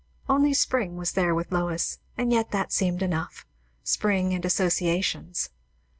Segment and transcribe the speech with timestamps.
[0.27, 3.45] Only Spring was there with Lois, and yet that seemed enough;
[3.83, 5.51] Spring and associations.